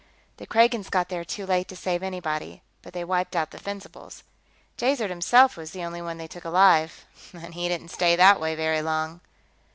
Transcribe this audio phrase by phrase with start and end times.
[0.37, 4.23] The Kragans got there too late to save anybody, but they wiped out the Fencibles.
[4.75, 8.55] Jaizerd himself was the only one they took alive, and he didn't stay that way
[8.55, 9.21] very long."